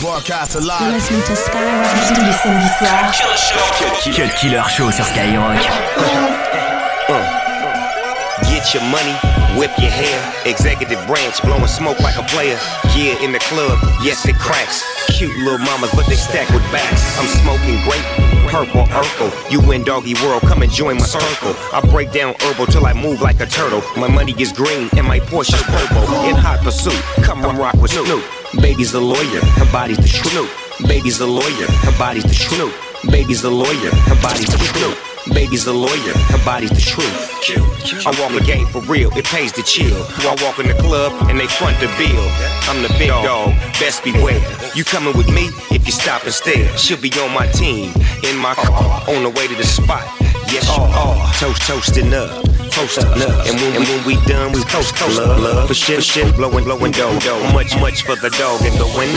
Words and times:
Broadcast 0.00 0.54
live. 0.64 0.94
Listening 0.94 1.20
to 1.24 1.36
Skyrock 1.36 1.84
tous 2.08 2.24
les 2.24 2.32
samedis 2.32 2.72
soirs. 2.78 3.12
Cut 4.16 4.34
Killer 4.36 4.62
Show 4.70 4.90
sur 4.90 5.04
Skyrock. 5.04 5.60
Uh, 5.60 6.02
uh, 6.48 7.12
uh. 7.12 7.40
Get 8.48 8.72
your 8.72 8.82
money, 8.84 9.12
whip 9.58 9.70
your 9.76 9.90
hair. 9.90 10.16
Executive 10.46 10.98
branch, 11.06 11.42
blowing 11.42 11.66
smoke 11.66 12.00
like 12.00 12.16
a 12.16 12.22
player. 12.32 12.56
Yeah, 12.96 13.22
in 13.22 13.32
the 13.32 13.40
club, 13.40 13.78
yes, 14.02 14.26
it 14.26 14.36
cracks. 14.36 14.82
Cute 15.08 15.36
little 15.44 15.58
mamas, 15.58 15.90
but 15.94 16.06
they 16.06 16.16
stack 16.16 16.48
with 16.48 16.64
backs. 16.72 17.18
I'm 17.18 17.28
smoking 17.44 17.76
grape 17.84 18.30
purple 18.48 18.84
Urkel. 18.88 19.30
You 19.52 19.60
in 19.72 19.84
doggy 19.84 20.14
world, 20.24 20.42
come 20.42 20.62
and 20.62 20.72
join 20.72 20.96
my 20.96 21.04
circle. 21.04 21.54
I 21.74 21.80
break 21.90 22.10
down 22.10 22.34
herbal 22.40 22.66
till 22.66 22.86
I 22.86 22.94
move 22.94 23.20
like 23.20 23.40
a 23.40 23.46
turtle. 23.46 23.82
My 23.98 24.08
money 24.08 24.34
is 24.38 24.50
green 24.50 24.88
and 24.96 25.06
my 25.06 25.20
Porsche 25.20 25.60
purple. 25.62 26.02
In 26.24 26.34
hot 26.34 26.60
pursuit, 26.60 27.00
come 27.22 27.44
and 27.44 27.58
rock 27.58 27.74
with 27.74 27.92
Snoop. 27.92 28.39
Baby's 28.58 28.94
a 28.94 29.00
lawyer, 29.00 29.40
her 29.62 29.72
body's 29.72 29.98
the 29.98 30.08
Snoop. 30.08 30.50
Baby's 30.88 31.20
a 31.20 31.26
lawyer, 31.26 31.66
her 31.86 31.96
body's 31.98 32.24
the 32.24 32.34
Snoop. 32.34 32.74
Baby's 33.10 33.44
a 33.44 33.50
lawyer, 33.50 33.90
her 34.10 34.20
body's 34.22 34.50
the 34.50 34.58
Snoop. 34.58 34.98
Baby's 35.32 35.66
a 35.66 35.72
lawyer, 35.72 36.14
her 36.34 36.44
body's 36.44 36.70
the 36.70 36.80
truth. 36.80 37.30
I 38.06 38.10
walk 38.20 38.32
the 38.32 38.44
game 38.44 38.66
for 38.66 38.80
real, 38.82 39.16
it 39.16 39.24
pays 39.26 39.52
to 39.52 39.62
chill. 39.62 40.02
I 40.26 40.36
walk 40.42 40.58
in 40.58 40.66
the 40.66 40.74
club 40.74 41.12
and 41.30 41.38
they 41.38 41.46
front 41.46 41.78
the 41.78 41.86
bill. 41.94 42.26
I'm 42.66 42.82
the 42.82 42.92
big 42.98 43.10
dog, 43.10 43.54
best 43.78 44.02
beware. 44.02 44.42
You 44.74 44.82
coming 44.82 45.16
with 45.16 45.28
me 45.28 45.50
if 45.70 45.86
you 45.86 45.92
stop 45.92 46.24
and 46.24 46.34
stare. 46.34 46.76
She'll 46.76 47.00
be 47.00 47.12
on 47.20 47.32
my 47.32 47.46
team, 47.52 47.94
in 48.24 48.36
my 48.36 48.54
car, 48.54 49.04
on 49.08 49.22
the 49.22 49.30
way 49.30 49.46
to 49.46 49.54
the 49.54 49.64
spot. 49.64 50.02
Yes, 50.50 50.66
you 50.76 50.82
are. 50.82 51.32
Toast, 51.34 51.62
toasting 51.62 52.12
up. 52.12 52.49
Toasting 52.80 53.04
up. 53.04 53.44
And 53.44 53.60
when, 53.60 53.76
and 53.76 53.84
when 53.84 54.00
we 54.06 54.16
done, 54.24 54.52
we 54.52 54.64
toast, 54.64 54.96
toast, 54.96 55.18
love, 55.18 55.38
love. 55.38 55.68
For 55.68 55.74
shit, 55.74 55.96
for 55.96 56.02
shit, 56.02 56.34
blowing, 56.34 56.64
blowing 56.64 56.92
dough, 56.92 57.18
dough. 57.20 57.52
Much, 57.52 57.78
much 57.78 58.04
for 58.04 58.16
the 58.16 58.30
dog 58.40 58.64
in 58.64 58.72
the 58.80 58.86
wind. 58.96 59.12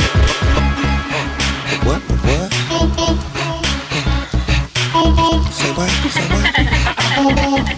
What? 1.87 2.01
What? 2.27 2.51
Say 5.55 5.71
what? 5.79 5.87
Say 6.11 6.27
what? 6.27 6.43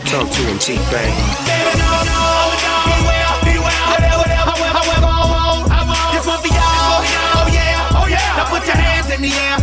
Talk 0.09 0.26
to 0.26 0.42
him, 0.42 0.58
T-Pain. 0.58 1.14
Baby, 1.46 1.78
no, 1.78 2.02
no, 2.02 2.18
no, 2.66 2.74
beware, 2.90 3.30
beware, 3.46 3.86
whatever, 3.86 4.26
whatever, 4.26 4.58
however, 4.58 5.06
I 5.06 5.22
want, 5.30 5.70
I 5.70 5.86
want. 5.86 6.18
This 6.18 6.26
one 6.26 6.42
for 6.42 6.50
y'all, 6.50 6.98
oh 6.98 7.46
yeah, 7.54 8.02
oh 8.02 8.09
yeah. 8.09 8.42
Now 8.42 8.50
put 8.50 8.66
your 8.66 8.74
hands 8.74 9.14
in 9.14 9.22
the 9.22 9.30
air, 9.30 9.62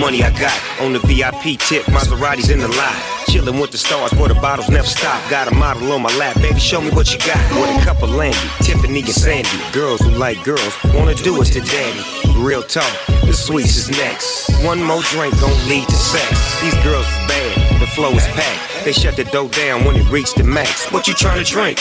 money, 0.00 0.24
I 0.24 0.30
got 0.30 0.56
on 0.80 0.94
the 0.94 0.98
VIP 1.00 1.60
tip, 1.60 1.84
Maseratis 1.92 2.50
in 2.50 2.58
the 2.58 2.68
lot. 2.68 2.96
Chillin' 3.28 3.60
with 3.60 3.70
the 3.70 3.78
stars, 3.78 4.12
boy, 4.14 4.28
the 4.28 4.34
bottles 4.34 4.70
never 4.70 4.86
stop. 4.86 5.20
Got 5.30 5.52
a 5.52 5.54
model 5.54 5.92
on 5.92 6.02
my 6.02 6.12
lap, 6.16 6.34
baby, 6.40 6.58
show 6.58 6.80
me 6.80 6.90
what 6.90 7.12
you 7.12 7.18
got. 7.20 7.38
With 7.60 7.70
a 7.76 7.84
cup 7.84 8.02
of 8.02 8.10
Landy, 8.10 8.38
Tiffany 8.62 9.00
and 9.00 9.08
Sandy. 9.08 9.48
Girls 9.72 10.00
who 10.00 10.10
like 10.10 10.42
girls, 10.42 10.72
wanna 10.94 11.14
do 11.14 11.40
it 11.42 11.46
to 11.52 11.60
daddy. 11.60 12.02
Real 12.40 12.62
talk, 12.62 12.90
the 13.26 13.34
sweets 13.34 13.76
is 13.76 13.90
next. 13.90 14.48
One 14.64 14.82
more 14.82 15.02
drink 15.12 15.38
gon' 15.38 15.68
lead 15.68 15.86
to 15.86 15.96
sex. 15.96 16.30
These 16.62 16.74
girls 16.82 17.06
is 17.06 17.20
bad, 17.28 17.80
the 17.80 17.86
flow 17.86 18.10
is 18.12 18.26
packed. 18.28 18.84
They 18.84 18.92
shut 18.92 19.16
the 19.16 19.24
door 19.24 19.50
down 19.50 19.84
when 19.84 19.96
it 19.96 20.10
reached 20.10 20.36
the 20.36 20.44
max. 20.44 20.90
What 20.90 21.06
you 21.06 21.14
tryna 21.14 21.46
drink? 21.46 21.78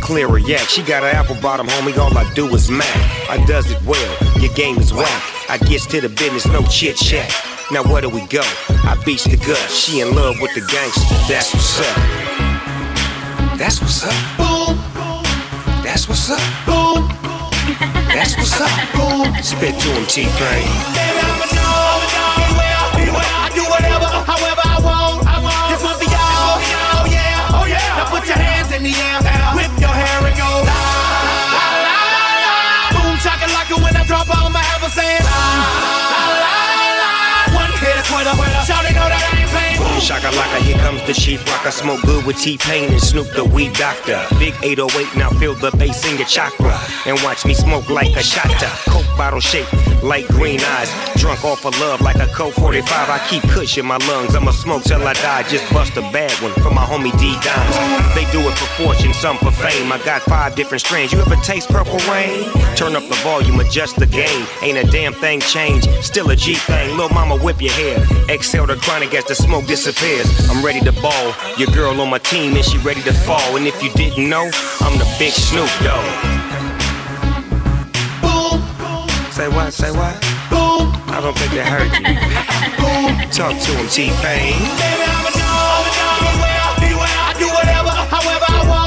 Clearer 0.00 0.38
yak. 0.38 0.68
She 0.68 0.82
got 0.82 1.02
an 1.02 1.14
apple 1.14 1.36
bottom, 1.42 1.66
homie. 1.66 1.96
All 1.98 2.16
I 2.16 2.24
do 2.32 2.46
is 2.54 2.70
mac. 2.70 2.96
I 3.28 3.44
does 3.46 3.70
it 3.70 3.80
well. 3.82 4.16
Your 4.40 4.52
game 4.54 4.78
is 4.78 4.92
whack. 4.92 5.22
I 5.50 5.58
gets 5.58 5.86
to 5.86 6.00
the 6.00 6.08
business, 6.08 6.46
no 6.46 6.62
chit 6.64 6.96
chat. 6.96 7.47
Now 7.70 7.82
where 7.82 8.00
do 8.00 8.08
we 8.08 8.26
go? 8.28 8.40
I 8.88 8.96
beats 9.04 9.24
the 9.24 9.36
gut. 9.36 9.60
She 9.68 10.00
in 10.00 10.14
love 10.14 10.40
with 10.40 10.54
the 10.54 10.64
gangster. 10.72 11.14
That's 11.28 11.52
what's 11.52 11.80
up. 11.84 11.96
That's 13.58 13.82
what's 13.82 14.04
up. 14.04 14.16
Boom. 14.40 14.80
That's 15.84 16.08
what's 16.08 16.30
up. 16.30 16.40
Boom. 16.64 17.04
That's 18.08 18.38
what's 18.38 18.58
up. 18.58 18.72
Boom. 18.96 19.36
Spit 19.42 19.76
to 19.84 19.88
him, 19.92 20.06
T-Pain. 20.06 20.64
Baby, 20.96 21.20
I'm 21.20 21.44
a 21.44 21.58
I 23.20 23.52
do 23.52 23.60
whatever, 23.68 24.08
however 24.24 24.64
I 24.64 24.80
want. 24.80 25.28
I 25.28 25.36
want. 25.36 25.68
This 25.68 25.84
one 25.84 25.96
for 26.00 26.08
y'all. 26.08 26.56
Oh 26.56 27.04
yeah, 27.04 27.52
oh 27.52 27.66
yeah. 27.68 28.00
Now 28.00 28.08
put 28.08 28.26
your 28.26 28.36
hands 28.36 28.72
in 28.72 28.82
the 28.82 28.96
air, 28.96 29.20
whip 29.54 29.68
your 29.78 29.92
hair 29.92 30.24
and 30.24 30.36
go 30.38 30.87
Shaka 40.00 40.30
laka, 40.30 40.58
here 40.62 40.78
comes 40.78 41.02
the 41.06 41.12
chief 41.12 41.44
rocker. 41.48 41.70
Smoke 41.70 42.00
good 42.02 42.24
with 42.24 42.38
T-Pain 42.38 42.90
and 42.90 43.00
Snoop 43.00 43.28
the 43.34 43.44
weed 43.44 43.72
doctor. 43.74 44.24
Big 44.38 44.54
808, 44.62 45.16
now 45.16 45.30
feel 45.30 45.54
the 45.54 45.70
bass 45.76 46.04
in 46.10 46.16
your 46.16 46.26
chakra. 46.26 46.78
And 47.06 47.20
watch 47.22 47.44
me 47.44 47.52
smoke 47.52 47.90
like 47.90 48.14
a 48.16 48.22
shotta. 48.22 48.70
Coke 48.90 49.07
bottle 49.18 49.40
shaped 49.40 49.74
light 50.02 50.26
green 50.28 50.60
eyes. 50.60 50.90
Drunk 51.16 51.44
off 51.44 51.66
of 51.66 51.78
love 51.80 52.00
like 52.00 52.16
a 52.16 52.26
Colt 52.28 52.54
45. 52.54 53.10
I 53.10 53.18
keep 53.28 53.42
kush 53.50 53.76
in 53.76 53.84
my 53.84 53.98
lungs. 54.08 54.34
I'ma 54.34 54.52
smoke 54.52 54.84
till 54.84 55.02
I 55.06 55.12
die. 55.14 55.42
Just 55.48 55.70
bust 55.72 55.96
a 55.96 56.02
bad 56.12 56.32
one 56.40 56.52
for 56.62 56.70
my 56.70 56.84
homie 56.84 57.12
D 57.18 57.34
Dimes. 57.42 57.76
They 58.14 58.24
do 58.30 58.40
it 58.48 58.56
for 58.56 58.82
fortune, 58.82 59.12
some 59.12 59.36
for 59.38 59.50
fame. 59.50 59.92
I 59.92 59.98
got 60.04 60.22
five 60.22 60.54
different 60.54 60.82
strains. 60.82 61.12
You 61.12 61.20
ever 61.20 61.36
taste 61.36 61.68
purple 61.68 61.98
rain? 62.10 62.44
Turn 62.76 62.94
up 62.94 63.06
the 63.08 63.18
volume, 63.24 63.58
adjust 63.60 63.96
the 63.96 64.06
gain. 64.06 64.46
Ain't 64.62 64.78
a 64.78 64.90
damn 64.90 65.12
thing 65.12 65.40
changed. 65.40 65.90
Still 66.02 66.30
a 66.30 66.36
G 66.36 66.54
thing. 66.54 66.96
Lil' 66.96 67.10
mama 67.10 67.36
whip 67.36 67.60
your 67.60 67.72
hair. 67.72 67.98
Exhale 68.28 68.66
the 68.66 68.76
chronic 68.76 69.12
as 69.14 69.24
the 69.24 69.34
smoke 69.34 69.66
disappears. 69.66 70.28
I'm 70.48 70.64
ready 70.64 70.80
to 70.80 70.92
ball. 71.02 71.34
Your 71.58 71.70
girl 71.74 72.00
on 72.00 72.08
my 72.08 72.18
team 72.18 72.54
and 72.54 72.64
she 72.64 72.78
ready 72.78 73.02
to 73.02 73.12
fall. 73.12 73.56
And 73.56 73.66
if 73.66 73.82
you 73.82 73.90
didn't 73.94 74.28
know, 74.28 74.48
I'm 74.80 74.98
the 74.98 75.16
big 75.18 75.32
Snoop 75.32 75.70
Dogg. 75.82 76.37
Say 79.38 79.48
what? 79.50 79.72
Say 79.72 79.90
what? 79.92 80.14
Boom. 80.50 80.90
I 81.14 81.20
don't 81.22 81.38
think 81.38 81.52
they 81.52 81.62
heard 81.62 81.86
you. 81.94 82.10
Boom. 82.74 83.30
Talk 83.30 83.54
to 83.54 83.70
him, 83.70 83.86
T-Pain. 83.86 84.58
Baby, 84.58 85.06
I'm 85.06 85.26
a 85.26 85.32
dog. 85.38 85.86
Beware, 86.26 86.74
beware. 86.82 87.18
I 87.22 87.36
do 87.38 87.46
whatever, 87.46 87.90
however 88.10 88.46
I 88.48 88.68
want. 88.68 88.77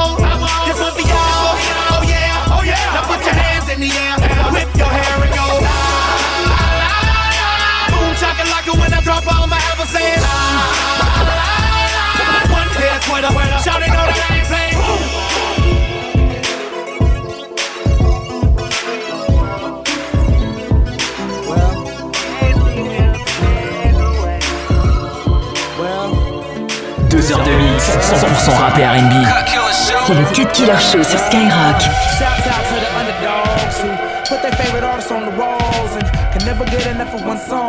Killer 30.54 30.78
Show 30.80 31.04
sur 31.04 31.18
Skyrock. 31.18 31.80
Shouts 32.20 32.48
out 32.48 32.64
to 32.70 32.76
the 32.84 32.92
underdogs 33.00 33.76
who 33.82 33.90
put 34.30 34.42
their 34.42 34.52
favorite 34.54 34.84
artists 34.84 35.12
on 35.12 35.26
the 35.26 35.36
walls 35.40 35.96
and 35.96 36.06
can 36.34 36.46
never 36.46 36.66
get 36.66 36.86
enough 36.88 37.14
of 37.14 37.26
one 37.26 37.38
song. 37.38 37.61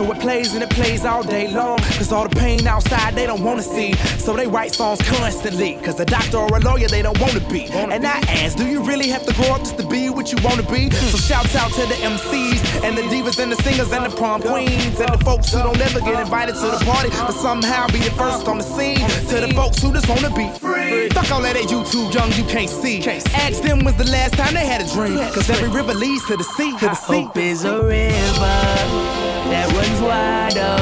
So 0.00 0.10
it 0.12 0.18
plays 0.18 0.54
and 0.54 0.62
it 0.62 0.70
plays 0.70 1.04
all 1.04 1.22
day 1.22 1.52
long. 1.52 1.76
Cause 1.98 2.10
all 2.10 2.26
the 2.26 2.34
pain 2.34 2.66
outside 2.66 3.14
they 3.14 3.26
don't 3.26 3.44
wanna 3.44 3.62
see. 3.62 3.92
So 4.16 4.32
they 4.32 4.46
write 4.46 4.72
songs 4.72 4.98
constantly. 5.02 5.74
Cause 5.84 6.00
a 6.00 6.06
doctor 6.06 6.38
or 6.38 6.56
a 6.56 6.60
lawyer 6.60 6.88
they 6.88 7.02
don't 7.02 7.20
wanna 7.20 7.40
be. 7.52 7.66
And 7.66 8.06
I 8.06 8.18
ask, 8.40 8.56
do 8.56 8.64
you 8.66 8.82
really 8.82 9.08
have 9.08 9.26
to 9.26 9.34
grow 9.34 9.52
up 9.52 9.58
just 9.58 9.76
to 9.76 9.86
be 9.86 10.08
what 10.08 10.32
you 10.32 10.38
wanna 10.42 10.62
be? 10.62 10.88
So 10.88 11.18
shouts 11.18 11.54
out 11.54 11.70
to 11.72 11.82
the 11.82 11.96
MCs 11.96 12.82
and 12.82 12.96
the 12.96 13.02
divas 13.12 13.38
and 13.42 13.52
the 13.52 13.56
singers 13.56 13.92
and 13.92 14.06
the 14.06 14.16
prom 14.16 14.40
queens 14.40 14.98
and 15.00 15.12
the 15.12 15.22
folks 15.22 15.52
who 15.52 15.58
don't 15.58 15.78
ever 15.78 16.00
get 16.00 16.18
invited 16.18 16.54
to 16.54 16.68
the 16.72 16.82
party. 16.82 17.10
But 17.10 17.32
somehow 17.32 17.86
be 17.88 17.98
the 17.98 18.12
first 18.12 18.48
on 18.48 18.56
the 18.56 18.64
scene. 18.64 19.06
To 19.28 19.46
the 19.46 19.52
folks 19.52 19.82
who 19.82 19.92
just 19.92 20.08
wanna 20.08 20.30
be 20.34 20.48
free. 20.48 21.10
Fuck 21.10 21.30
all 21.30 21.42
that 21.42 21.56
that 21.56 21.70
you 21.70 21.84
too 21.84 22.08
young, 22.08 22.32
you 22.40 22.44
can't 22.44 22.70
see. 22.70 23.04
Ask 23.34 23.60
them 23.60 23.84
when's 23.84 23.98
the 23.98 24.10
last 24.10 24.32
time 24.32 24.54
they 24.54 24.64
had 24.64 24.80
a 24.80 24.88
dream. 24.94 25.18
Cause 25.34 25.50
every 25.50 25.68
river 25.68 25.92
leads 25.92 26.24
to 26.28 26.38
the 26.38 26.44
sea. 26.56 26.72
To 26.78 26.86
the 26.86 26.94
sea. 26.94 27.24
Hope 27.24 27.36
is 27.36 27.66
a 27.66 27.82
river 27.82 29.09
that 29.50 29.66
runs 29.72 30.00
wider, 30.00 30.78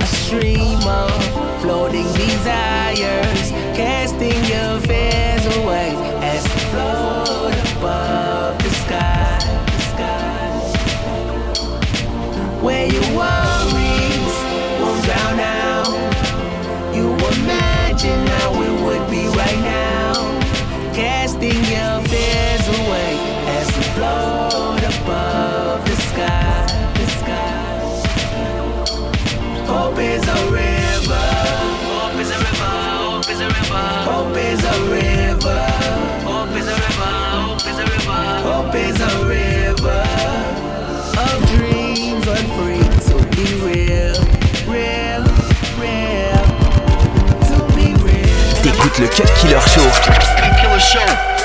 a 0.00 0.06
stream 0.06 0.80
of 0.86 1.60
floating 1.60 2.06
desires, 2.14 3.50
casting 3.76 4.38
your 4.44 4.80
fears 4.80 5.44
away 5.58 5.90
as 6.22 6.44
you 6.44 6.60
float 6.72 7.54
above 7.76 8.58
the 8.62 8.70
sky. 8.70 9.38
The 9.66 9.80
sky. 9.92 10.48
Where 12.62 12.86
your 12.86 13.08
worries 13.18 14.36
won't 14.80 15.02
drown 15.04 15.38
out. 15.40 15.90
You 16.94 17.06
imagine 17.40 18.35
Killer 49.38 49.60
Show. 49.60 49.86
Killer 50.60 50.80
Show. 50.80 51.35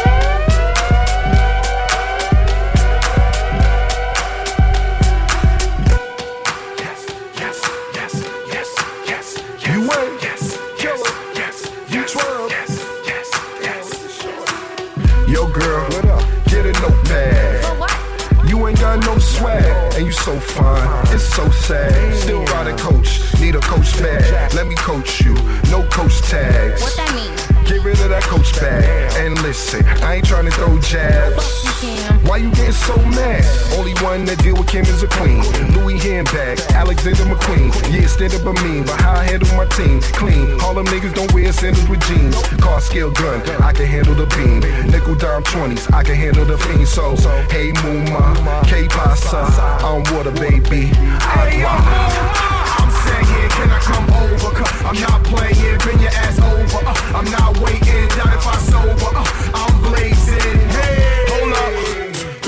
Them 40.84 40.94
niggas 40.94 41.14
don't 41.14 41.32
wear 41.34 41.52
sandals 41.52 41.88
with 41.90 42.02
jeans. 42.08 42.36
Car 42.60 42.82
scale 42.82 43.12
gun, 43.12 43.42
I 43.62 43.74
can 43.74 43.86
handle 43.86 44.16
the 44.16 44.26
beam. 44.36 44.60
Nickel 44.90 45.16
dime 45.16 45.44
20s, 45.44 45.94
I 45.94 46.04
can 46.04 46.16
handle 46.16 46.46
the 46.46 46.58
fiend. 46.58 46.88
So, 46.88 47.16
hey, 47.50 47.72
Mooma, 47.84 48.64
K 48.68 48.88
Pasa, 48.88 49.38
I'm 49.86 50.04
water, 50.14 50.32
baby. 50.32 50.92
I'm 52.82 52.90
saying, 53.06 53.50
can 53.58 53.70
I 53.70 53.80
come 53.80 54.10
over? 54.10 54.56
Cause 54.56 54.86
I'm 54.86 55.00
not 55.02 55.24
playing, 55.24 55.78
bring 55.80 56.00
your 56.00 56.12
ass 56.12 56.40
over. 56.40 56.86
Uh, 56.86 57.18
I'm 57.18 57.30
not 57.32 57.58
waiting, 57.60 58.08
not 58.18 58.34
if 58.34 58.48
I 58.48 58.58
sober. 58.58 59.12
Uh, 59.16 59.26
I'm 59.54 59.82
blazing. 59.82 60.71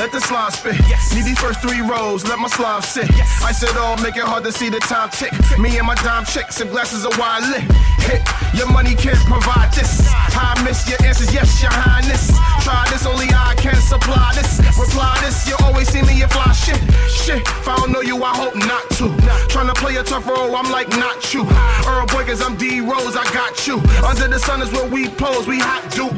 Hey, 0.03 0.09
hold 0.09 0.11
up. 0.11 0.11
Let 0.11 0.11
the 0.11 0.27
slide 0.27 0.53
spit. 0.53 0.75
Yes. 0.89 1.13
Need 1.15 1.25
these 1.25 1.39
first 1.39 1.61
three 1.61 1.81
rows, 1.81 2.25
let 2.27 2.39
my 2.39 2.47
slide 2.47 2.83
sit. 2.83 3.09
Yes. 3.15 3.43
I 3.43 3.51
said 3.51 3.75
all, 3.77 3.97
make 3.97 4.17
it 4.17 4.23
hard 4.23 4.43
to 4.43 4.51
see 4.51 4.69
the 4.69 4.79
time 4.79 5.09
tick. 5.09 5.31
tick. 5.31 5.59
Me 5.59 5.77
and 5.77 5.87
my 5.87 5.95
dime 5.95 6.25
chicks 6.25 6.61
and 6.61 6.69
glasses 6.69 7.05
of 7.05 7.17
wine 7.17 7.43
lit. 7.51 7.63
Hit, 8.03 8.21
your 8.53 8.69
money 8.71 8.95
can't 8.95 9.19
provide 9.25 9.71
this. 9.73 10.07
I 10.35 10.59
miss 10.63 10.87
your 10.89 10.99
answers, 11.05 11.33
yes, 11.33 11.61
your 11.61 11.71
highness. 11.71 12.31
Try 12.63 12.85
this, 12.91 13.05
only 13.05 13.27
I 13.31 13.55
can 13.57 13.75
supply 13.75 14.33
this. 14.35 14.59
Reply 14.77 15.17
this, 15.23 15.47
you 15.47 15.55
always 15.63 15.87
see 15.87 16.01
me, 16.01 16.19
you 16.19 16.27
fly 16.27 16.51
shit. 16.51 16.79
Shit, 17.07 17.41
if 17.41 17.67
I 17.67 17.75
don't 17.77 17.91
know 17.91 18.01
you, 18.01 18.23
I 18.23 18.35
hope 18.35 18.55
not 18.55 18.83
to. 18.99 19.07
Tryna 19.47 19.75
play 19.75 19.95
a 19.95 20.03
tough 20.03 20.27
role, 20.27 20.55
I'm 20.55 20.71
like, 20.71 20.89
not 20.97 21.33
you. 21.33 21.47
Earl 21.87 22.07
Boy, 22.07 22.25
cause 22.25 22.41
I'm 22.41 22.57
D 22.57 22.81
Rose, 22.81 23.15
I 23.15 23.23
got 23.31 23.67
you. 23.67 23.79
Under 24.03 24.27
the 24.27 24.39
sun 24.39 24.61
is 24.61 24.71
where 24.71 24.89
we 24.89 25.07
pose, 25.07 25.47
we 25.47 25.59
hot 25.59 25.87
dupe. 25.91 26.11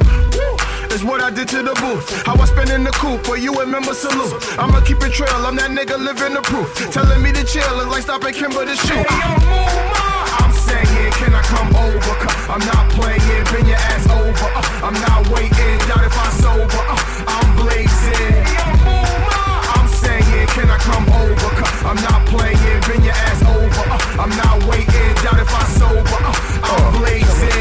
Is 0.95 1.03
what 1.03 1.19
I 1.19 1.29
did 1.29 1.49
to 1.49 1.59
the 1.61 1.75
booth. 1.75 2.07
How 2.23 2.39
I 2.39 2.45
spend 2.45 2.69
in 2.71 2.85
the 2.85 2.91
coop, 2.95 3.27
but 3.27 3.43
you 3.43 3.51
remember 3.51 3.93
salute. 3.93 4.31
I'ma 4.55 4.79
keep 4.79 5.03
it 5.03 5.11
trail, 5.11 5.43
I'm 5.43 5.59
that 5.59 5.67
nigga 5.67 5.99
living 5.99 6.31
the 6.31 6.39
proof. 6.39 6.71
Telling 6.87 7.19
me 7.19 7.35
to 7.35 7.43
chill 7.43 7.83
is 7.83 7.91
like 7.91 8.07
stopping 8.07 8.31
Kimber 8.31 8.63
to 8.63 8.75
shoot. 8.79 9.03
I'm 9.03 10.55
saying, 10.55 11.11
can 11.19 11.35
I 11.35 11.43
come 11.51 11.67
over? 11.75 12.15
i 12.15 12.55
I'm 12.55 12.63
not 12.63 12.87
playing, 12.95 13.43
bring 13.51 13.67
your 13.67 13.75
ass 13.75 14.07
over. 14.07 14.47
Uh, 14.55 14.87
I'm 14.87 14.95
not 15.03 15.27
waiting, 15.35 15.75
doubt 15.83 16.07
if 16.07 16.15
I 16.15 16.31
sober. 16.39 16.63
Uh, 16.87 16.95
I'm 17.27 17.49
blazing. 17.59 18.39
I'm 19.75 19.91
saying, 19.91 20.47
can 20.55 20.71
I 20.71 20.79
come 20.79 21.11
over? 21.11 21.51
i 21.59 21.91
I'm 21.91 21.99
not 22.07 22.23
playing, 22.31 22.79
bring 22.87 23.03
your 23.03 23.19
ass 23.19 23.43
over. 23.43 23.83
Uh, 23.83 24.23
I'm 24.23 24.31
not 24.31 24.63
waiting, 24.71 25.11
doubt 25.27 25.43
if 25.43 25.51
I 25.51 25.63
sober. 25.75 26.19
Uh, 26.23 26.31
I'm 26.71 27.03
blazing. 27.03 27.54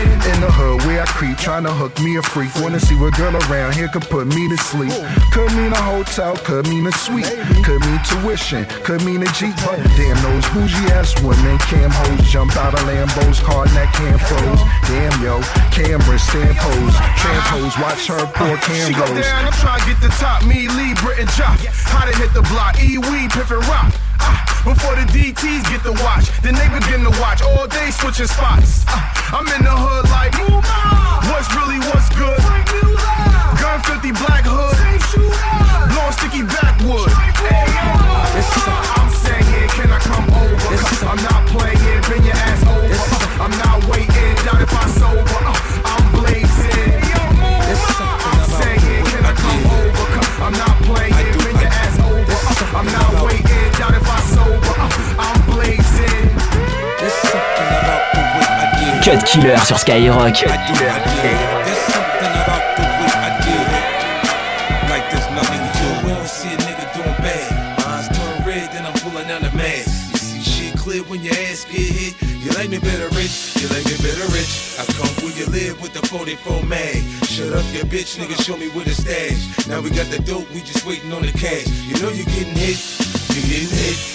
I 1.05 1.06
creep, 1.06 1.37
trying 1.37 1.65
to 1.65 1.73
hook 1.73 1.93
me 2.01 2.17
a 2.17 2.23
freak. 2.23 2.49
Wanna 2.65 2.81
see 2.81 2.97
what 2.97 3.12
girl 3.12 3.37
around 3.37 3.77
here 3.77 3.89
could 3.89 4.09
put 4.09 4.27
me 4.27 4.49
to 4.49 4.56
sleep. 4.56 4.89
Could 5.37 5.53
mean 5.53 5.69
a 5.69 5.83
hotel, 5.85 6.33
could 6.49 6.65
mean 6.67 6.87
a 6.87 6.93
suite. 6.93 7.29
Could 7.61 7.85
mean 7.85 8.01
tuition, 8.09 8.65
could 8.89 9.05
mean 9.05 9.21
a 9.21 9.29
Jeep. 9.37 9.53
But 9.69 9.85
damn, 10.01 10.17
those 10.25 10.49
bougie 10.56 10.89
ass 10.97 11.12
women, 11.21 11.59
cam 11.69 11.91
hoes 11.93 12.25
jump 12.33 12.56
out 12.56 12.73
of 12.73 12.81
Lambos, 12.89 13.37
card 13.45 13.69
that 13.77 13.93
cam 13.93 14.17
froze. 14.17 14.65
Damn, 14.89 15.12
yo, 15.21 15.45
cameras, 15.77 16.25
stand 16.25 16.56
pose. 16.56 16.97
Tramp 17.21 17.45
hoes, 17.53 17.77
watch 17.77 18.09
her 18.09 18.25
poor 18.33 18.57
cam 18.65 18.89
goes. 18.97 19.12
She 19.12 19.12
go 19.12 19.21
down, 19.21 19.45
I'm 19.45 19.53
trying 19.61 19.81
to 19.85 19.87
get 19.93 20.00
the 20.00 20.12
top. 20.17 20.41
Me, 20.49 20.73
Lee, 20.73 20.97
Britain, 21.05 21.29
Jock. 21.37 21.61
How 21.93 22.09
to 22.09 22.17
hit 22.17 22.33
the 22.33 22.43
block, 22.49 22.81
E-Weed, 22.81 23.29
Piffin 23.29 23.61
Rock. 23.69 23.93
Ah, 24.20 24.44
before 24.64 24.94
the 24.96 25.06
DTs 25.12 25.62
get 25.70 25.82
the 25.82 25.93
watch, 26.05 26.31
then 26.43 26.55
they 26.55 26.69
begin 26.69 27.02
to 27.05 27.12
watch 27.20 27.43
all 27.43 27.66
day 27.66 27.90
switching 27.90 28.26
spots. 28.26 28.84
Uh, 28.88 29.00
I'm 29.37 29.46
in 29.56 29.62
the 29.64 29.75
hood 29.75 30.05
like, 30.11 30.32
move 30.38 30.64
on. 30.64 31.25
what's 31.32 31.49
really 31.56 31.78
what's 31.90 32.08
good? 32.14 32.38
Gun 33.61 33.78
50 33.82 34.12
black 34.20 34.44
hood, 34.46 34.76
blowing 35.90 36.14
sticky 36.14 36.43
backwood. 36.46 37.11
I'm 37.14 39.11
saying, 39.11 39.69
can 39.76 39.90
I 39.90 39.99
come 40.00 40.28
over? 40.31 40.55
I'm 41.08 41.20
not 41.22 41.43
playing, 41.50 42.00
bring 42.08 42.25
your 42.25 42.37
ass 42.37 42.62
over. 42.66 42.99
I'm 43.43 43.55
not 43.62 43.84
waiting, 43.90 44.34
doubt 44.44 44.62
if 44.62 44.72
I 44.72 44.87
sober. 44.88 45.38
Uh, 45.44 45.93
I'm 45.93 46.04
Killer 59.35 59.59
sur 59.67 59.77
Skyrock. 59.77 60.45
When 71.09 71.23
your 71.23 71.35
ass 71.35 71.65
get 71.65 71.91
hit. 71.91 72.15
You 72.23 72.50
like 72.53 72.71
me 72.71 72.79
better 72.79 73.09
rich, 73.17 73.57
you 73.57 73.69
like 73.69 73.85
me 73.85 73.97
better 73.99 74.26
rich. 74.33 74.79
I 74.79 74.85
come 74.93 75.11
where 75.25 75.37
you 75.37 75.47
live 75.47 75.81
with 75.83 75.93
the 75.93 76.07
44 76.07 76.62
mag. 76.62 77.03
Shut 77.25 77.53
up, 77.53 77.64
your 77.75 77.85
bitch, 77.85 78.17
nigga, 78.17 78.41
show 78.45 78.57
me 78.57 78.69
where 78.69 78.85
the 78.85 78.95
stash. 78.95 79.67
Now 79.67 79.81
we 79.81 79.91
got 79.91 80.07
the 80.07 80.23
dope, 80.23 80.49
we 80.53 80.61
just 80.61 80.87
waiting 80.87 81.12
on 81.12 81.23
the 81.23 81.33
cash. 81.33 81.67
You 81.83 82.00
know 82.00 82.11
you 82.11 82.25
getting 82.25 82.55
hit, 82.55 82.79
you 83.35 83.43
getting 83.43 83.76
hit. 83.76 84.13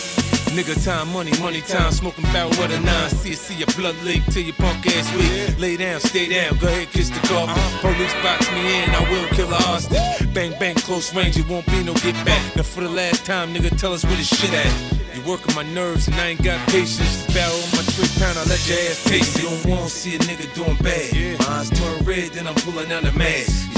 Nigga, 0.60 0.76
time, 0.84 1.14
money, 1.14 1.32
money, 1.40 1.62
time. 1.62 1.90
Smoking 1.90 2.26
barrel 2.34 2.50
with 2.50 2.78
a 2.78 2.80
nine. 2.82 3.10
See, 3.12 3.34
see 3.34 3.56
your 3.56 3.72
blood 3.78 3.96
leak 4.04 4.26
till 4.26 4.44
your 4.44 4.56
punk 4.56 4.86
ass 4.88 5.08
weak. 5.16 5.58
Lay 5.58 5.78
down, 5.78 6.02
stay 6.02 6.28
down, 6.28 6.58
go 6.58 6.68
ahead, 6.68 6.90
kiss 6.90 7.08
the 7.10 7.20
carpet. 7.30 7.56
Uh-huh. 7.56 7.94
Police 7.94 8.14
box 8.16 8.52
me 8.52 8.84
in, 8.84 8.90
I 8.90 9.10
will 9.10 9.28
kill 9.30 9.50
a 9.54 9.56
hostage. 9.56 10.34
Bang, 10.34 10.52
bang, 10.60 10.76
close 10.76 11.16
range, 11.16 11.38
it 11.38 11.48
won't 11.48 11.66
be 11.68 11.82
no 11.82 11.94
get 11.94 12.14
back. 12.26 12.58
Now 12.58 12.64
for 12.64 12.82
the 12.82 12.90
last 12.90 13.26
time, 13.26 13.54
nigga, 13.54 13.72
tell 13.80 13.94
us 13.94 14.04
where 14.04 14.18
the 14.18 14.24
shit 14.24 14.54
at. 14.54 15.16
You 15.16 15.24
working 15.24 15.56
my 15.56 15.64
nerves 15.64 16.10
and 16.10 16.18
I 16.18 16.36
ain't 16.36 16.44
got 16.44 16.60
patience. 16.68 17.26
Barrel 17.34 17.56
on 17.56 17.72
my 17.80 17.84
three 17.96 18.12
pound, 18.20 18.38
I 18.38 18.44
let 18.44 18.60
your 18.68 18.80
ass 18.80 19.02
taste 19.06 19.40
it. 19.40 19.44
You 19.44 19.50
don't 19.50 19.66
wanna 19.66 19.90
see 19.90 20.16
a 20.16 20.20
nigga 20.20 20.54
doing 20.56 20.76
bad. 20.84 21.40
Eyes 21.48 21.70
turn 21.70 22.04
red, 22.04 22.32
then 22.34 22.48
I'm 22.48 22.56
pulling 22.56 22.92
out 22.92 23.04
the 23.04 23.14
mask. 23.14 23.69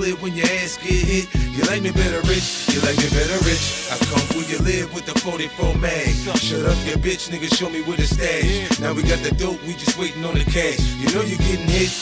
When 0.00 0.32
your 0.32 0.46
ass 0.46 0.78
get 0.78 0.96
hit. 0.96 1.28
You 1.52 1.62
like 1.64 1.82
me 1.82 1.90
better 1.90 2.20
rich, 2.26 2.72
you 2.72 2.80
like 2.80 2.96
me 2.96 3.10
better 3.12 3.36
rich. 3.44 3.84
I 3.92 3.98
come 4.08 4.24
where 4.32 4.48
you 4.48 4.56
live 4.64 4.94
with 4.94 5.04
the 5.04 5.12
44 5.20 5.74
mag. 5.74 6.08
Shut 6.38 6.64
up, 6.64 6.78
your 6.88 6.96
bitch, 6.96 7.28
nigga, 7.28 7.54
show 7.54 7.68
me 7.68 7.82
where 7.82 7.98
the 7.98 8.04
stash. 8.04 8.80
Now 8.80 8.94
we 8.94 9.02
got 9.02 9.18
the 9.18 9.30
dope, 9.34 9.62
we 9.64 9.74
just 9.74 9.98
waiting 9.98 10.24
on 10.24 10.32
the 10.34 10.44
cash. 10.44 10.80
You 10.96 11.14
know 11.14 11.20
you 11.20 11.36
getting 11.36 11.68
hit, 11.68 11.92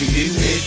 you 0.00 0.06
getting 0.08 0.40
hit. 0.40 0.64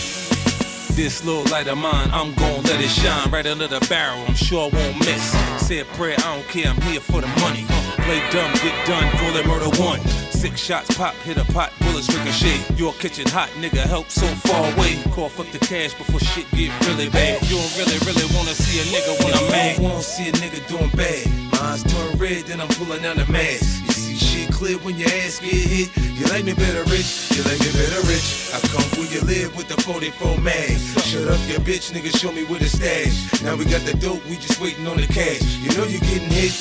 This 0.94 1.24
little 1.24 1.42
light 1.50 1.66
of 1.66 1.76
mine, 1.76 2.08
I'm 2.12 2.34
gon' 2.34 2.62
let 2.62 2.80
it 2.80 2.88
shine 2.88 3.32
right 3.32 3.46
under 3.46 3.66
the 3.66 3.84
barrel. 3.90 4.24
I'm 4.28 4.36
sure 4.36 4.70
I 4.70 4.76
won't 4.76 5.00
miss. 5.00 5.34
Say 5.66 5.80
a 5.80 5.84
prayer, 5.98 6.14
I 6.18 6.36
don't 6.36 6.46
care, 6.46 6.68
I'm 6.70 6.80
here 6.82 7.00
for 7.00 7.20
the 7.20 7.28
money. 7.42 7.66
Play 8.06 8.22
dumb, 8.30 8.52
get 8.62 8.86
done, 8.86 9.10
call 9.18 9.34
it 9.34 9.44
murder 9.44 9.70
one. 9.82 10.25
Six 10.36 10.60
shots 10.60 10.94
pop, 10.94 11.14
hit 11.24 11.38
a 11.38 11.44
pot, 11.46 11.72
bullets 11.80 12.12
ricochet. 12.12 12.60
Your 12.76 12.92
kitchen 13.00 13.26
hot, 13.28 13.48
nigga, 13.56 13.80
help 13.88 14.10
so 14.10 14.26
far 14.44 14.70
away. 14.74 15.00
Cough 15.12 15.40
up 15.40 15.50
the 15.50 15.58
cash 15.58 15.94
before 15.94 16.20
shit 16.20 16.44
get 16.50 16.68
really 16.86 17.08
bad. 17.08 17.40
You 17.48 17.56
don't 17.56 17.76
really, 17.80 17.96
really 18.04 18.28
wanna 18.36 18.52
see 18.52 18.76
a 18.78 18.84
nigga 18.92 19.16
when 19.24 19.32
I'm 19.32 19.50
mad. 19.50 19.80
Wanna 19.80 20.02
see 20.02 20.28
a 20.28 20.32
nigga 20.32 20.60
doing 20.68 20.90
bad. 20.92 21.24
Mine's 21.56 21.82
turn 21.84 22.18
red, 22.18 22.44
then 22.44 22.60
I'm 22.60 22.68
pulling 22.76 23.04
out 23.06 23.16
the 23.16 23.24
mask. 23.32 23.80
You 23.86 23.92
see 23.96 24.16
shit 24.16 24.52
clear 24.52 24.76
when 24.84 24.96
your 24.96 25.08
ass 25.24 25.40
get 25.40 25.56
hit. 25.56 25.96
You 25.96 26.26
like 26.26 26.44
me 26.44 26.52
better 26.52 26.84
rich, 26.92 27.32
you 27.32 27.42
like 27.48 27.58
me 27.58 27.72
better 27.72 28.04
rich. 28.04 28.52
I 28.52 28.60
come 28.68 28.84
where 29.00 29.08
you 29.08 29.22
live 29.24 29.56
with 29.56 29.68
the 29.68 29.80
44 29.88 30.36
mag. 30.36 30.76
Shut 31.00 31.32
up, 31.32 31.40
your 31.48 31.64
bitch, 31.64 31.96
nigga, 31.96 32.12
show 32.12 32.30
me 32.30 32.44
where 32.44 32.60
the 32.60 32.68
stash. 32.68 33.40
Now 33.42 33.56
we 33.56 33.64
got 33.64 33.88
the 33.88 33.96
dope, 33.96 34.20
we 34.28 34.36
just 34.36 34.60
waiting 34.60 34.86
on 34.86 34.98
the 34.98 35.08
cash. 35.08 35.42
You 35.64 35.72
know 35.80 35.88
you 35.88 35.98
getting 35.98 36.28
hit, 36.28 36.52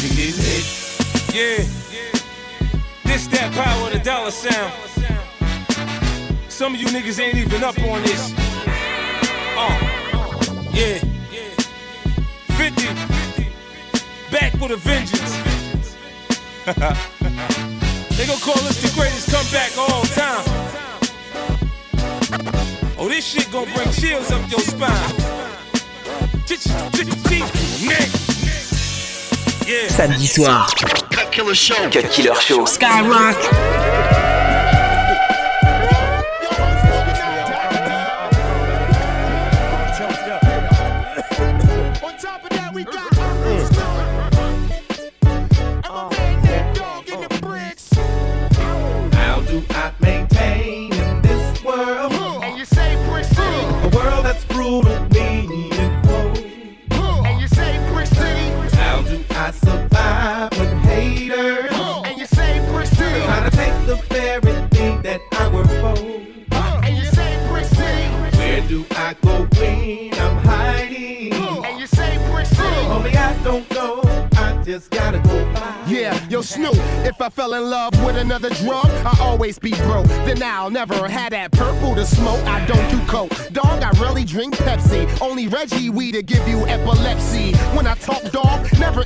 you 0.00 0.08
getting 0.16 0.40
hit. 0.40 0.64
Yeah. 1.36 1.87
This 3.08 3.26
that 3.28 3.50
power 3.54 3.90
the 3.90 3.98
dollar 3.98 4.30
sound. 4.30 4.72
Some 6.48 6.74
of 6.74 6.80
you 6.80 6.86
niggas 6.88 7.18
ain't 7.18 7.36
even 7.36 7.64
up 7.64 7.78
on 7.78 8.02
this. 8.02 8.34
Uh, 9.56 9.74
yeah. 10.72 10.98
50, 12.58 12.84
back 14.30 14.52
with 14.60 14.72
a 14.72 14.76
vengeance. 14.76 15.38
they 18.16 18.26
gon' 18.26 18.40
call 18.40 18.60
us 18.68 18.82
the 18.82 18.92
greatest 18.94 19.30
comeback 19.32 19.72
of 19.72 19.90
all 19.90 20.04
time. 20.12 20.44
Oh, 22.98 23.08
this 23.08 23.24
shit 23.24 23.50
gon' 23.50 23.72
bring 23.72 23.90
chills 23.92 24.30
up 24.30 24.50
your 24.50 24.60
spine. 24.60 25.14
Samedi 29.88 30.26
soir. 30.26 31.07
Cut 31.38 31.44
Killer 31.44 31.54
Show. 31.54 31.90
Cut 31.90 32.10
Killer 32.10 32.34
Show. 32.34 32.64
Skyrock. 32.64 33.68
another 49.50 50.17
I'll 80.68 80.74
never 80.74 81.08
had 81.08 81.32
that 81.32 81.50
purple 81.52 81.94
to 81.94 82.04
smoke. 82.04 82.44
I 82.44 82.62
don't 82.66 82.90
do 82.90 83.00
coke. 83.06 83.32
Dog, 83.52 83.82
I 83.82 83.88
really 84.02 84.22
drink 84.22 84.54
Pepsi. 84.54 85.08
Only 85.18 85.48
Reggie 85.48 85.88
weed 85.88 86.12
to 86.12 86.22
give 86.22 86.46
you 86.46 86.66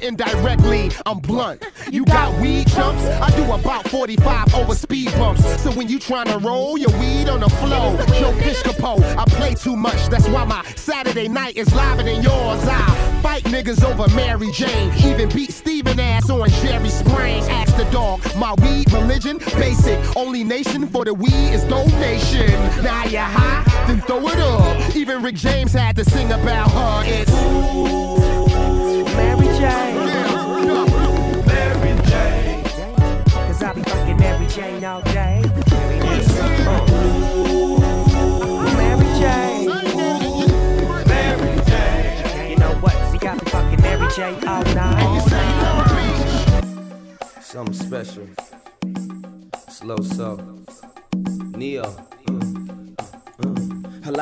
indirectly. 0.03 0.91
I'm 1.07 1.21
blunt. 1.21 1.65
You 1.91 2.05
got 2.05 2.39
weed 2.41 2.69
chumps? 2.69 3.05
I 3.05 3.31
do 3.37 3.45
about 3.53 3.89
45 3.89 4.55
over 4.55 4.75
speed 4.75 5.11
bumps. 5.13 5.63
So 5.63 5.71
when 5.73 5.89
you 5.89 5.99
tryna 5.99 6.43
roll 6.43 6.77
your 6.79 6.91
weed 6.99 7.29
on 7.29 7.41
the 7.41 7.49
flow, 7.49 7.97
Joe 8.19 8.33
Piscopo, 8.33 9.03
I 9.17 9.25
play 9.25 9.55
too 9.55 9.77
much. 9.77 10.09
That's 10.09 10.29
why 10.29 10.45
my 10.45 10.65
Saturday 10.77 11.29
night 11.29 11.57
is 11.57 11.73
liver 11.75 12.03
than 12.03 12.23
yours. 12.23 12.61
I 12.65 13.21
fight 13.23 13.45
niggas 13.45 13.85
over 13.85 14.13
Mary 14.15 14.51
Jane. 14.53 14.93
Even 15.05 15.29
beat 15.29 15.53
Steven 15.53 15.99
ass 16.01 16.29
on 16.31 16.49
Jerry 16.63 16.89
Sprain. 16.89 17.43
Ask 17.45 17.77
the 17.77 17.85
dog, 17.91 18.21
my 18.37 18.55
weed 18.63 18.93
religion, 18.93 19.39
basic. 19.59 19.99
Only 20.17 20.45
nation 20.45 20.87
for 20.89 21.05
the 21.05 21.15
weed 21.15 21.53
is 21.53 21.65
donation. 21.65 22.51
Now 22.83 23.05
you 23.05 23.19
high, 23.19 23.63
then 23.87 24.01
throw 24.03 24.27
it 24.29 24.39
up. 24.39 24.97
Even 24.97 25.23
Rick 25.23 25.37
James 25.37 25.73
had 25.73 25.97
to 25.97 26.05
sing 26.05 26.33
about 26.33 26.71
her. 26.71 27.03
It's 27.07 27.31
Ooh, 27.33 29.05
Mary 29.17 29.47
Jane. 29.59 29.92
Jane 34.55 34.85
all 34.85 35.01
day. 35.01 35.43
Ooh, 37.43 37.79
Mary 38.77 39.07
Jane. 39.19 39.67
Mary 41.09 41.57
Jane. 41.65 42.51
You 42.51 42.57
know 42.57 42.75
what? 42.83 42.93
See, 43.11 43.27
I 43.27 43.39
be 43.39 43.45
fucking 43.51 43.81
Mary 43.81 44.09
Jane 44.15 44.47
all 44.47 44.63
night. 44.75 45.23
Something 47.41 47.75
special. 47.75 48.29
Slow 49.71 49.97
so. 50.03 50.39
Neo. 51.57 51.85
A 53.39 53.72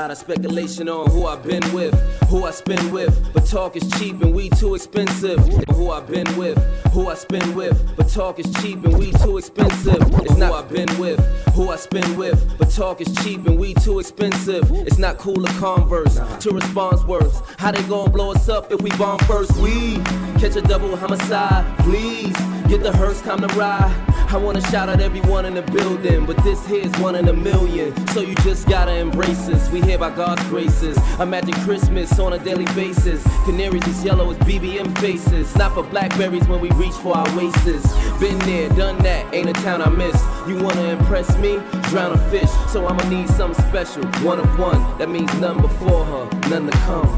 lot 0.01 0.11
of 0.11 0.17
speculation 0.17 0.89
on 0.89 1.11
who 1.11 1.27
I've 1.27 1.43
been 1.43 1.75
with, 1.75 1.93
who 2.29 2.47
I 2.47 2.53
spend 2.53 2.91
with, 2.91 3.35
but 3.35 3.45
talk 3.45 3.77
is 3.77 3.87
cheap 3.99 4.23
and 4.23 4.35
we 4.35 4.49
too 4.49 4.75
expensive. 4.75 5.39
Who 5.75 5.91
I've 5.91 6.07
been 6.07 6.39
with, 6.39 6.57
who 6.95 7.09
I 7.09 7.15
spend 7.15 7.55
with, 7.55 7.77
but 7.99 8.09
talk 8.09 8.39
is 8.39 8.51
cheap 8.63 8.83
and 8.83 8.99
we 8.99 9.13
too 9.13 9.37
expensive. 9.37 10.01
It's 10.23 10.37
not 10.39 10.53
who 10.53 10.55
I've 10.55 10.71
been 10.71 10.99
with, 10.99 11.21
who 11.55 11.69
I 11.69 11.77
spend 11.77 12.17
with, 12.17 12.39
but 12.57 12.71
talk 12.71 13.03
is 13.03 13.15
cheap 13.23 13.47
and 13.47 13.59
we 13.59 13.75
too 13.75 13.99
expensive. 13.99 14.65
It's 14.89 14.97
not 14.97 15.19
cool 15.19 15.45
to 15.45 15.53
converse, 15.59 16.19
to 16.45 16.51
response 16.51 17.05
words. 17.05 17.43
How 17.59 17.71
they 17.71 17.83
gon' 17.83 18.11
blow 18.11 18.33
us 18.33 18.49
up 18.49 18.73
if 18.73 18.81
we 18.81 18.89
bomb 18.93 19.19
first? 19.21 19.55
We 19.59 19.97
catch 20.41 20.57
a 20.57 20.63
double 20.63 20.97
homicide, 20.97 21.67
please. 21.81 22.37
Get 22.69 22.83
the 22.83 22.93
hearse, 22.97 23.21
time 23.21 23.47
to 23.47 23.55
ride. 23.55 24.10
I 24.33 24.37
wanna 24.37 24.61
shout 24.71 24.89
out 24.89 25.01
everyone 25.01 25.45
in 25.45 25.55
the 25.55 25.63
building, 25.63 26.25
but 26.25 26.37
this 26.45 26.65
here's 26.65 26.97
one 27.01 27.17
in 27.17 27.27
a 27.27 27.33
million. 27.33 27.93
So 28.09 28.21
you 28.21 28.37
just 28.37 28.69
gotta 28.69 28.95
embrace 28.95 29.49
us. 29.49 29.69
We 29.71 29.81
here 29.81 29.99
by 29.99 30.11
God's 30.11 30.45
graces. 30.45 30.97
Imagine 31.19 31.55
Christmas 31.65 32.17
on 32.17 32.33
a 32.35 32.39
daily 32.39 32.67
basis. 32.67 33.25
Canaries 33.45 33.83
as 33.89 34.05
yellow 34.05 34.31
as 34.31 34.39
BBM 34.39 34.97
faces. 34.99 35.57
Not 35.57 35.75
for 35.75 35.83
blackberries 35.83 36.47
when 36.47 36.61
we 36.61 36.71
reach 36.71 36.93
for 36.93 37.17
our 37.17 37.37
waists. 37.37 37.93
Been 38.21 38.39
there, 38.41 38.69
done 38.69 38.99
that, 38.99 39.35
ain't 39.35 39.49
a 39.49 39.53
town 39.65 39.83
I 39.83 39.89
miss. 39.89 40.15
You 40.47 40.63
wanna 40.63 40.91
impress 40.91 41.37
me? 41.39 41.59
Drown 41.91 42.13
a 42.13 42.31
fish. 42.31 42.51
So 42.69 42.87
I'ma 42.87 43.03
need 43.09 43.29
something 43.31 43.61
special. 43.67 44.05
One 44.23 44.39
of 44.39 44.59
one, 44.61 44.81
that 44.99 45.09
means 45.09 45.35
none 45.41 45.61
before 45.61 46.05
her, 46.05 46.25
none 46.49 46.71
to 46.71 46.79
come, 46.87 47.11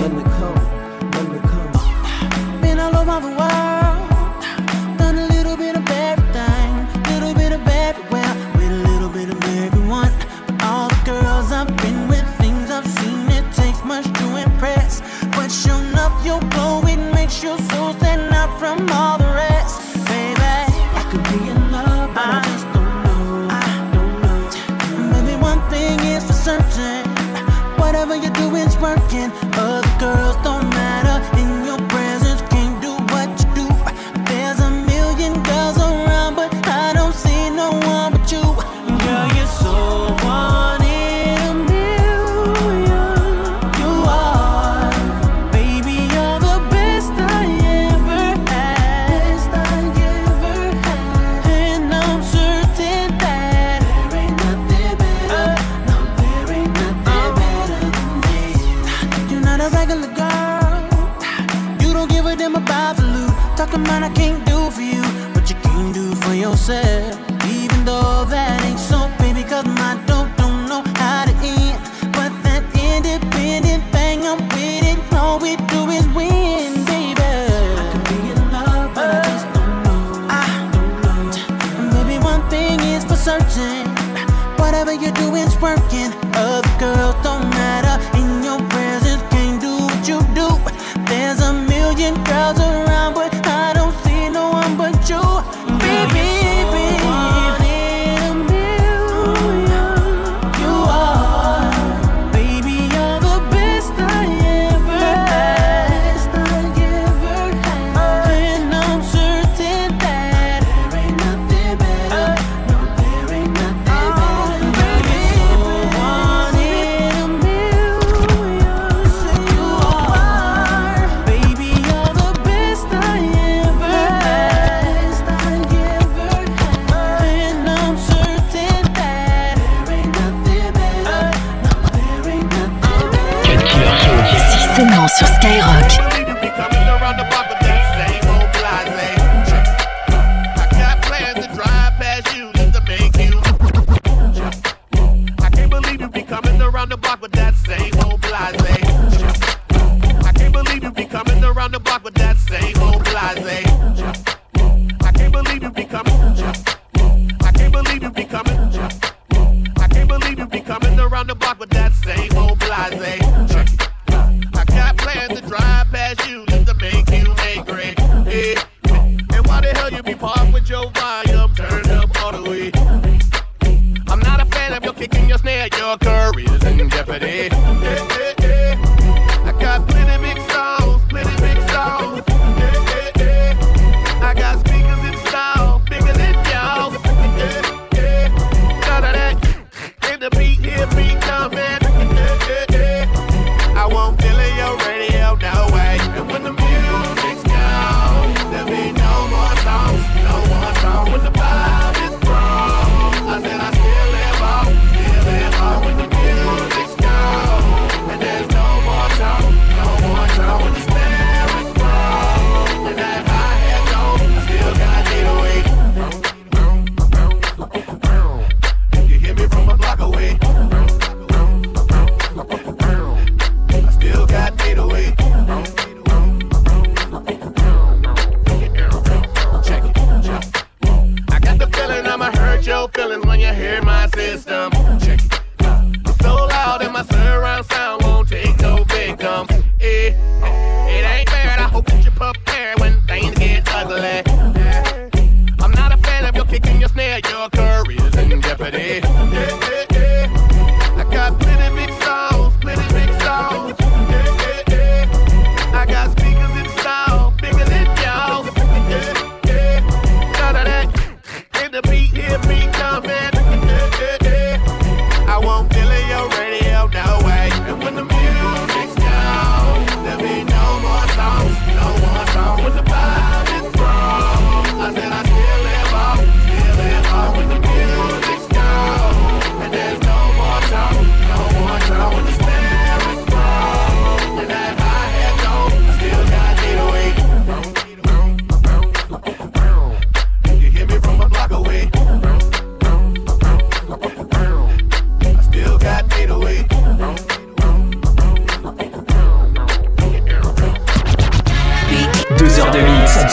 none 0.00 0.16
to 0.16 0.30
come, 0.40 1.10
none 1.10 1.30
to 1.30 1.40
come. 1.46 2.60
Been 2.62 2.78
all 2.78 2.96
over 2.96 3.28
the 3.28 3.36
world. 3.36 3.63
You 16.24 17.58
so 17.58 17.92
stand 17.98 18.32
out 18.32 18.58
from 18.58 18.88
all 18.90 19.18
the 19.18 19.24
rest. 19.24 19.53
I 63.76 64.08
can't 64.10 64.46
do 64.46 64.70
for 64.70 64.82
you 64.82 65.02
what 65.34 65.50
you 65.50 65.56
can 65.56 65.92
do 65.92 66.14
for 66.14 66.32
yourself. 66.32 67.18
Even 67.44 67.84
though 67.84 68.24
that 68.28 68.64
ain't 68.64 68.78
so, 68.78 69.10
baby, 69.18 69.42
cause 69.42 69.64
my 69.64 70.00
dope 70.06 70.43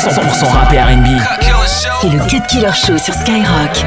100% 0.01 0.45
rap 0.45 0.73
et 0.73 0.81
RB. 0.81 1.05
C'est 2.01 2.09
le 2.09 2.19
Cut 2.27 2.41
Killer 2.47 2.71
Show 2.73 2.97
sur 2.97 3.13
Skyrock. 3.13 3.85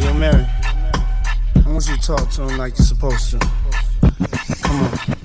Yo, 0.00 0.14
Mary, 0.14 0.46
I 1.56 1.68
want 1.68 1.88
you 1.88 1.96
to 1.96 2.00
talk 2.00 2.30
to 2.30 2.42
him 2.42 2.58
like 2.58 2.78
you're 2.78 2.86
supposed 2.86 3.32
to. 3.32 3.38
Come 4.62 4.82
on. 4.82 5.21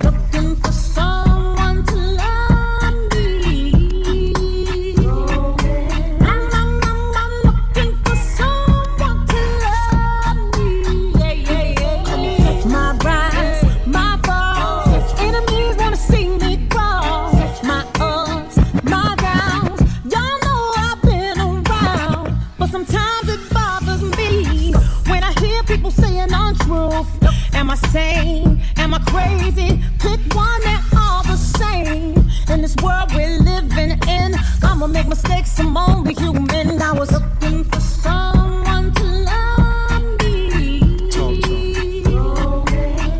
people 25.68 25.90
saying 25.90 26.32
untruth. 26.32 27.06
Am 27.54 27.70
I 27.70 27.74
sane? 27.92 28.60
Am 28.78 28.94
I 28.94 28.98
crazy? 29.00 29.82
Pick 29.98 30.20
one, 30.34 30.60
they're 30.62 30.82
all 30.96 31.22
the 31.24 31.36
same. 31.36 32.16
In 32.50 32.62
this 32.62 32.74
world 32.82 33.12
we're 33.14 33.38
living 33.38 33.90
in, 34.08 34.34
I'ma 34.62 34.86
make 34.86 35.06
mistakes, 35.06 35.60
I'm 35.60 35.76
only 35.76 36.14
human. 36.14 36.80
I 36.80 36.92
was 36.92 37.12
looking 37.12 37.64
for 37.64 37.80
someone 37.80 38.94
to 38.94 39.04
love 39.28 40.02
me. 40.22 40.80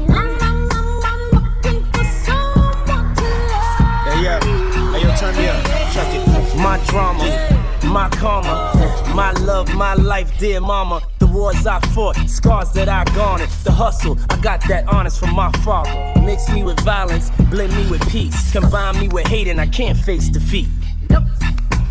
I'm, 0.08 0.40
I'm, 0.40 0.70
I'm, 0.72 1.04
I'm 1.04 1.22
looking 1.37 1.84
for 1.92 2.04
someone 2.24 3.14
to 3.16 3.28
love 3.52 4.22
yeah. 4.24 4.40
Hey, 4.94 5.02
yo, 5.02 5.08
me. 5.37 5.46
Check 5.92 6.14
it. 6.16 6.56
My 6.56 6.78
drama, 6.87 7.26
my 7.84 8.08
karma, 8.08 8.72
my 9.14 9.32
love, 9.32 9.74
my 9.74 9.92
life, 9.94 10.38
dear 10.38 10.61
mama 10.61 11.02
wars 11.38 11.66
I 11.66 11.79
fought, 11.94 12.16
scars 12.29 12.72
that 12.72 12.88
I 12.88 13.05
garnered. 13.14 13.51
The 13.62 13.70
hustle, 13.70 14.18
I 14.31 14.37
got 14.40 14.61
that 14.68 14.88
honest 14.88 15.20
from 15.20 15.35
my 15.35 15.51
father. 15.64 15.94
Mix 16.20 16.48
me 16.51 16.64
with 16.64 16.81
violence, 16.81 17.31
blend 17.51 17.74
me 17.77 17.88
with 17.90 18.07
peace. 18.09 18.53
Combine 18.53 18.98
me 18.98 19.09
with 19.09 19.27
hate, 19.27 19.48
and 19.48 19.61
I 19.61 19.66
can't 19.66 19.96
face 19.96 20.29
defeat. 20.29 20.68
Nope. 21.11 21.24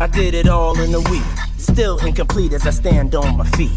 I 0.00 0.06
did 0.06 0.34
it 0.34 0.48
all 0.48 0.78
in 0.78 0.94
a 0.94 1.00
week, 1.10 1.28
still 1.56 1.98
incomplete 2.04 2.52
as 2.52 2.66
I 2.66 2.70
stand 2.70 3.14
on 3.14 3.36
my 3.36 3.46
feet. 3.58 3.70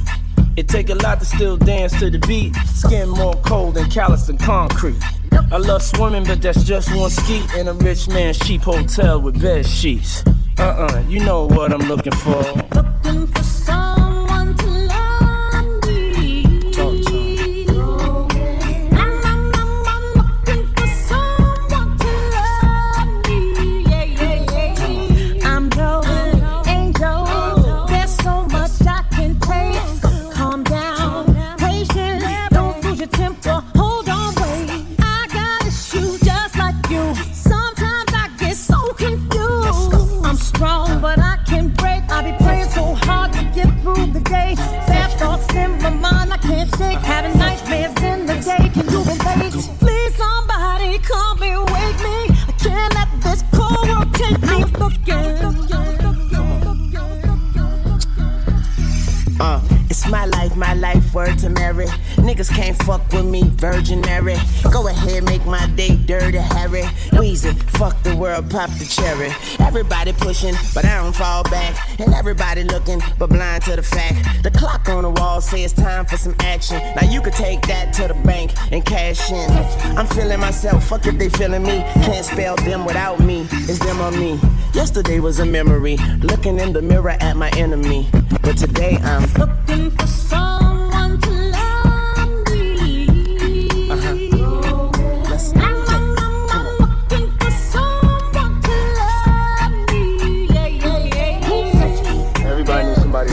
It 0.58 0.68
take 0.68 0.90
a 0.90 0.96
lot 0.96 1.20
to 1.20 1.26
still 1.26 1.56
dance 1.56 1.98
to 2.00 2.10
the 2.10 2.20
beat. 2.20 2.54
Skin 2.66 3.10
more 3.10 3.36
cold 3.46 3.76
than 3.76 3.90
callous 3.90 4.28
than 4.28 4.38
concrete. 4.38 5.02
I 5.32 5.58
love 5.58 5.82
swimming, 5.82 6.26
but 6.26 6.42
that's 6.42 6.64
just 6.64 6.94
one 6.96 7.10
ski 7.10 7.44
in 7.58 7.68
a 7.70 7.74
rich 7.74 8.10
man's 8.10 8.38
cheap 8.40 8.62
hotel 8.62 9.22
with 9.22 9.42
bed 9.42 9.66
sheets. 9.66 10.24
Uh 10.60 10.64
uh 10.86 11.04
you 11.08 11.22
know 11.22 11.46
what 11.48 11.72
I'm 11.72 11.88
looking 11.88 12.14
for. 12.14 12.42
Looking 13.04 13.28
for 13.28 13.41
Niggas 62.42 62.56
can't 62.56 62.84
fuck 62.84 63.14
with 63.14 63.26
me, 63.26 63.44
Virgin 63.44 64.02
Mary. 64.02 64.36
Go 64.72 64.88
ahead, 64.88 65.24
make 65.26 65.46
my 65.46 65.68
day 65.76 65.96
dirty, 65.96 66.40
Harry. 66.40 66.82
Weezy. 67.12 67.54
fuck 67.78 68.02
the 68.02 68.16
world, 68.16 68.50
pop 68.50 68.72
the 68.80 68.86
cherry. 68.86 69.30
Everybody 69.60 70.12
pushing, 70.14 70.56
but 70.74 70.84
I 70.84 71.04
don't 71.04 71.16
fall 71.16 71.44
back. 71.44 71.78
And 72.00 72.16
everybody 72.16 72.64
looking, 72.64 73.00
but 73.20 73.30
blind 73.30 73.62
to 73.66 73.76
the 73.76 73.84
fact. 73.84 74.42
The 74.42 74.50
clock 74.50 74.90
on 74.90 75.04
the 75.04 75.12
wall 75.12 75.40
says 75.40 75.72
time 75.72 76.08
for 76.08 76.18
some 76.18 76.34
action. 76.40 76.78
Now 76.96 77.08
you 77.08 77.22
could 77.22 77.34
take 77.34 77.62
that 77.68 77.94
to 77.94 78.08
the 78.08 78.16
bank 78.16 78.54
and 78.72 78.84
cash 78.84 79.32
in. 79.32 79.52
I'm 79.96 80.08
feeling 80.08 80.40
myself, 80.40 80.88
fuck 80.88 81.06
if 81.06 81.20
they 81.20 81.30
feeling 81.30 81.62
me. 81.62 81.84
Can't 82.06 82.26
spell 82.26 82.56
them 82.56 82.86
without 82.86 83.20
me, 83.20 83.46
it's 83.52 83.78
them 83.78 84.02
or 84.02 84.10
me. 84.18 84.40
Yesterday 84.74 85.20
was 85.20 85.38
a 85.38 85.46
memory, 85.46 85.98
looking 86.22 86.60
in 86.60 86.74
the 86.74 86.82
mirror 86.82 87.18
at 87.20 87.38
my 87.38 87.50
enemy. 87.52 88.10
But 88.42 88.58
today 88.58 88.98
I'm 89.04 89.32
looking 89.34 89.92
for 89.92 90.08
some. 90.08 90.51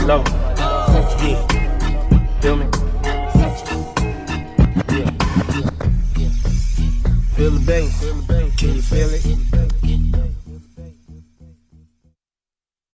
Love 0.08 0.37